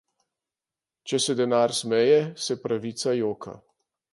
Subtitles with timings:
[1.11, 2.17] Če se denar smeje,
[2.47, 3.59] se pravica joka.